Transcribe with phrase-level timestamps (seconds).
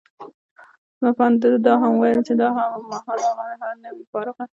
[0.99, 2.47] زما په اند، ده دا هم وویل چي دا
[2.91, 4.43] مهال هغه، نه وي فارغه.